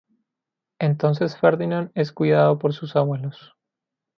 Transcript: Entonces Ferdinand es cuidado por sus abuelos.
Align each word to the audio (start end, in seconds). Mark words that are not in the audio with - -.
Entonces 0.79 1.37
Ferdinand 1.37 1.91
es 1.93 2.11
cuidado 2.11 2.57
por 2.57 2.73
sus 2.73 2.95
abuelos. 2.95 3.53